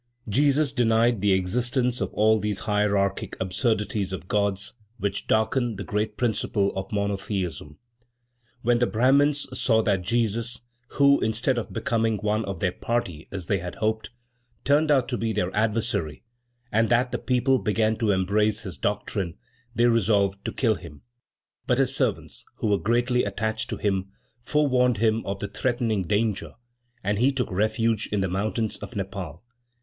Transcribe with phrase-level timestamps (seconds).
[0.27, 6.17] Jesus denied the existence of all these hierarchic absurdities of gods, which darken the great
[6.17, 7.77] principle of monotheism.
[8.63, 10.61] When the Brahmins saw that Jesus,
[10.93, 14.09] who, instead of becoming one of their party, as they had hoped,
[14.63, 16.23] turned out to be their adversary,
[16.71, 19.35] and that the people began to embrace his doctrine,
[19.75, 21.03] they resolved to kill him;
[21.67, 24.09] but his servants, who were greatly attached to him,
[24.41, 26.53] forewarned him of the threatening danger,
[27.03, 29.43] and he took refuge in the mountains of Nepaul.